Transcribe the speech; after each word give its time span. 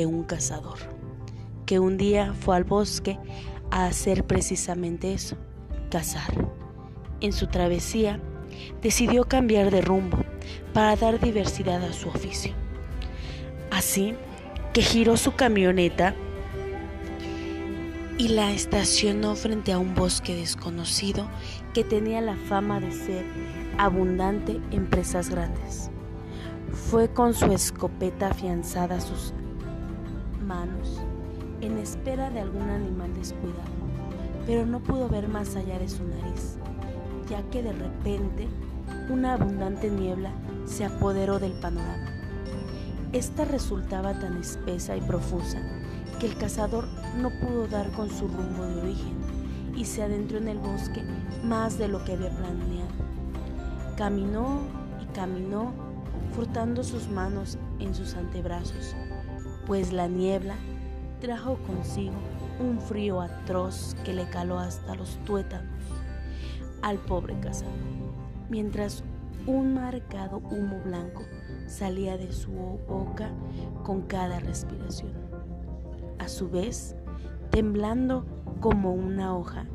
de 0.00 0.06
un 0.06 0.24
cazador, 0.24 0.78
que 1.66 1.78
un 1.78 1.98
día 1.98 2.32
fue 2.32 2.56
al 2.56 2.64
bosque 2.64 3.18
a 3.70 3.84
hacer 3.84 4.24
precisamente 4.24 5.12
eso, 5.12 5.36
cazar. 5.90 6.48
En 7.20 7.34
su 7.34 7.48
travesía, 7.48 8.18
decidió 8.80 9.24
cambiar 9.24 9.70
de 9.70 9.82
rumbo 9.82 10.16
para 10.72 10.96
dar 10.96 11.20
diversidad 11.20 11.84
a 11.84 11.92
su 11.92 12.08
oficio. 12.08 12.54
Así 13.70 14.14
que 14.72 14.80
giró 14.80 15.18
su 15.18 15.32
camioneta 15.32 16.14
y 18.16 18.28
la 18.28 18.52
estacionó 18.52 19.36
frente 19.36 19.72
a 19.72 19.78
un 19.78 19.94
bosque 19.94 20.34
desconocido 20.34 21.28
que 21.74 21.84
tenía 21.84 22.22
la 22.22 22.36
fama 22.36 22.80
de 22.80 22.90
ser 22.90 23.26
abundante 23.76 24.62
en 24.70 24.88
presas 24.88 25.28
grandes. 25.28 25.90
Fue 26.72 27.12
con 27.12 27.34
su 27.34 27.52
escopeta 27.52 28.28
afianzada 28.28 28.96
a 28.96 29.00
sus 29.02 29.34
manos 30.50 31.00
en 31.60 31.78
espera 31.78 32.28
de 32.28 32.40
algún 32.40 32.68
animal 32.70 33.14
descuidado, 33.14 33.70
pero 34.46 34.66
no 34.66 34.80
pudo 34.80 35.08
ver 35.08 35.28
más 35.28 35.54
allá 35.54 35.78
de 35.78 35.88
su 35.88 36.02
nariz, 36.02 36.56
ya 37.28 37.40
que 37.50 37.62
de 37.62 37.72
repente 37.72 38.48
una 39.08 39.34
abundante 39.34 39.88
niebla 39.88 40.32
se 40.64 40.84
apoderó 40.84 41.38
del 41.38 41.52
panorama. 41.52 42.08
Esta 43.12 43.44
resultaba 43.44 44.18
tan 44.18 44.38
espesa 44.38 44.96
y 44.96 45.00
profusa 45.00 45.60
que 46.18 46.26
el 46.26 46.36
cazador 46.36 46.86
no 47.16 47.30
pudo 47.40 47.68
dar 47.68 47.88
con 47.92 48.10
su 48.10 48.26
rumbo 48.26 48.64
de 48.64 48.80
origen 48.80 49.16
y 49.76 49.84
se 49.84 50.02
adentró 50.02 50.38
en 50.38 50.48
el 50.48 50.58
bosque 50.58 51.02
más 51.44 51.78
de 51.78 51.86
lo 51.86 52.04
que 52.04 52.14
había 52.14 52.30
planeado. 52.30 52.90
Caminó 53.96 54.62
y 55.00 55.06
caminó, 55.14 55.72
frotando 56.34 56.82
sus 56.82 57.08
manos 57.08 57.56
en 57.78 57.94
sus 57.94 58.14
antebrazos, 58.14 58.96
pues 59.66 59.92
la 59.92 60.08
niebla 60.08 60.56
trajo 61.20 61.56
consigo 61.66 62.16
un 62.60 62.78
frío 62.78 63.20
atroz 63.20 63.94
que 64.04 64.12
le 64.12 64.28
caló 64.28 64.58
hasta 64.58 64.94
los 64.94 65.16
tuétanos 65.24 65.70
al 66.82 66.98
pobre 66.98 67.38
cazador, 67.40 67.74
mientras 68.48 69.04
un 69.46 69.74
marcado 69.74 70.38
humo 70.50 70.80
blanco 70.84 71.22
salía 71.66 72.16
de 72.16 72.32
su 72.32 72.50
boca 72.50 73.30
con 73.84 74.02
cada 74.02 74.40
respiración. 74.40 75.12
A 76.18 76.28
su 76.28 76.50
vez, 76.50 76.96
temblando 77.50 78.26
como 78.60 78.92
una 78.92 79.36
hoja, 79.36 79.66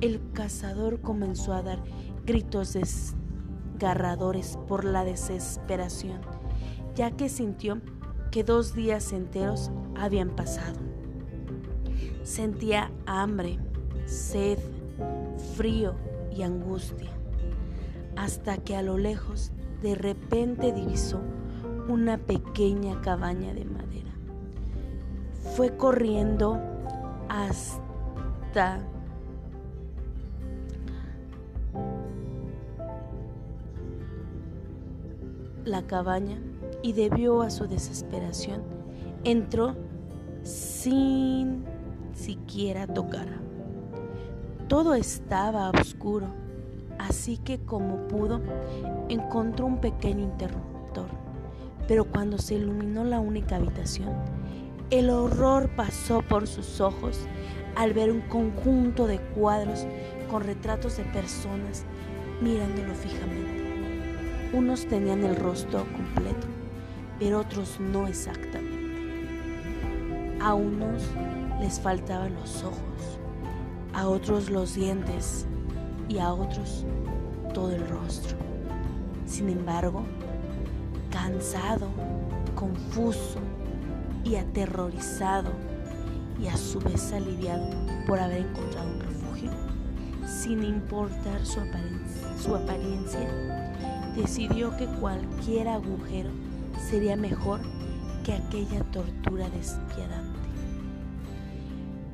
el 0.00 0.20
cazador 0.32 1.00
comenzó 1.00 1.52
a 1.52 1.62
dar 1.62 1.78
gritos 2.24 2.74
desgarradores 2.74 4.56
por 4.68 4.84
la 4.84 5.04
desesperación, 5.04 6.20
ya 6.94 7.10
que 7.10 7.28
sintió 7.28 7.80
que 8.30 8.44
dos 8.44 8.74
días 8.74 9.12
enteros 9.12 9.70
habían 9.96 10.30
pasado. 10.30 10.78
Sentía 12.22 12.90
hambre, 13.06 13.58
sed, 14.06 14.58
frío 15.56 15.94
y 16.30 16.42
angustia, 16.42 17.10
hasta 18.16 18.58
que 18.58 18.76
a 18.76 18.82
lo 18.82 18.98
lejos 18.98 19.52
de 19.82 19.94
repente 19.94 20.72
divisó 20.72 21.20
una 21.88 22.18
pequeña 22.18 23.00
cabaña 23.00 23.54
de 23.54 23.64
madera. 23.64 24.12
Fue 25.56 25.76
corriendo 25.76 26.60
hasta 27.28 28.80
la 35.64 35.82
cabaña 35.86 36.38
y 36.82 36.92
debió 36.92 37.42
a 37.42 37.50
su 37.50 37.66
desesperación 37.66 38.62
entró 39.24 39.76
sin 40.42 41.64
siquiera 42.12 42.86
tocar. 42.86 43.28
Todo 44.68 44.94
estaba 44.94 45.70
oscuro, 45.70 46.26
así 46.98 47.38
que 47.38 47.58
como 47.58 48.06
pudo 48.08 48.40
encontró 49.08 49.66
un 49.66 49.80
pequeño 49.80 50.24
interruptor. 50.24 51.08
Pero 51.86 52.04
cuando 52.04 52.38
se 52.38 52.56
iluminó 52.56 53.04
la 53.04 53.18
única 53.18 53.56
habitación, 53.56 54.10
el 54.90 55.10
horror 55.10 55.70
pasó 55.74 56.22
por 56.22 56.46
sus 56.46 56.80
ojos 56.80 57.20
al 57.76 57.92
ver 57.92 58.10
un 58.10 58.20
conjunto 58.22 59.06
de 59.06 59.18
cuadros 59.18 59.86
con 60.30 60.42
retratos 60.42 60.96
de 60.96 61.04
personas 61.04 61.84
mirándolo 62.42 62.94
fijamente. 62.94 64.50
Unos 64.52 64.86
tenían 64.86 65.24
el 65.24 65.36
rostro 65.36 65.84
completo, 65.92 66.46
pero 67.18 67.40
otros 67.40 67.78
no 67.80 68.06
exactamente. 68.06 68.78
A 70.40 70.54
unos 70.54 71.02
les 71.60 71.80
faltaban 71.80 72.34
los 72.34 72.62
ojos, 72.62 73.18
a 73.92 74.06
otros 74.08 74.50
los 74.50 74.74
dientes 74.74 75.46
y 76.08 76.18
a 76.18 76.32
otros 76.32 76.84
todo 77.52 77.72
el 77.72 77.86
rostro. 77.88 78.36
Sin 79.26 79.48
embargo, 79.48 80.04
cansado, 81.10 81.88
confuso 82.54 83.40
y 84.24 84.36
aterrorizado 84.36 85.50
y 86.40 86.46
a 86.46 86.56
su 86.56 86.78
vez 86.78 87.12
aliviado 87.12 87.68
por 88.06 88.20
haber 88.20 88.46
encontrado 88.46 88.88
un 88.88 89.00
refugio, 89.00 89.50
sin 90.24 90.62
importar 90.62 91.44
su 91.44 91.60
apariencia, 91.60 92.38
su 92.40 92.54
apariencia 92.54 93.74
decidió 94.14 94.76
que 94.76 94.86
cualquier 94.86 95.68
agujero 95.68 96.30
sería 96.78 97.16
mejor 97.16 97.60
que 98.24 98.34
aquella 98.34 98.82
tortura 98.90 99.48
despiadante. 99.50 100.38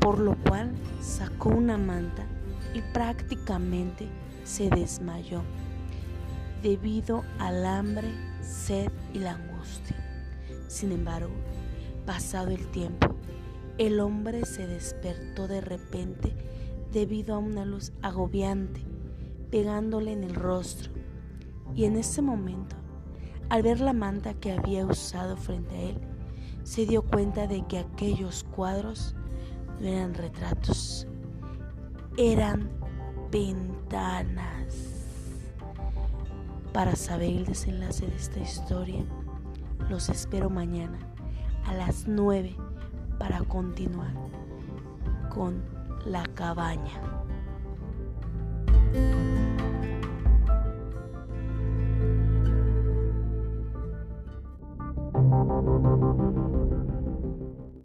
Por 0.00 0.18
lo 0.18 0.36
cual 0.36 0.70
sacó 1.00 1.50
una 1.50 1.76
manta 1.76 2.26
y 2.74 2.80
prácticamente 2.92 4.08
se 4.44 4.70
desmayó 4.70 5.42
debido 6.62 7.24
al 7.38 7.64
hambre, 7.66 8.08
sed 8.40 8.90
y 9.14 9.18
la 9.18 9.32
angustia. 9.32 9.96
Sin 10.68 10.92
embargo, 10.92 11.32
pasado 12.06 12.50
el 12.50 12.66
tiempo, 12.68 13.14
el 13.78 14.00
hombre 14.00 14.44
se 14.44 14.66
despertó 14.66 15.46
de 15.46 15.60
repente 15.60 16.34
debido 16.92 17.34
a 17.34 17.38
una 17.38 17.64
luz 17.64 17.92
agobiante 18.02 18.80
pegándole 19.50 20.12
en 20.12 20.24
el 20.24 20.34
rostro 20.34 20.90
y 21.74 21.84
en 21.84 21.96
ese 21.96 22.22
momento 22.22 22.76
al 23.48 23.62
ver 23.62 23.80
la 23.80 23.92
manta 23.92 24.34
que 24.34 24.52
había 24.52 24.84
usado 24.84 25.36
frente 25.36 25.74
a 25.74 25.80
él, 25.80 25.98
se 26.64 26.84
dio 26.84 27.02
cuenta 27.02 27.46
de 27.46 27.66
que 27.66 27.78
aquellos 27.78 28.44
cuadros 28.44 29.14
no 29.80 29.88
eran 29.88 30.14
retratos, 30.14 31.06
eran 32.16 32.68
ventanas. 33.30 34.76
Para 36.72 36.94
saber 36.94 37.30
el 37.30 37.46
desenlace 37.46 38.06
de 38.06 38.16
esta 38.16 38.40
historia, 38.40 39.04
los 39.88 40.08
espero 40.10 40.50
mañana 40.50 40.98
a 41.66 41.74
las 41.74 42.06
9 42.06 42.54
para 43.18 43.40
continuar 43.40 44.12
con 45.30 45.62
la 46.04 46.24
cabaña. 46.34 47.00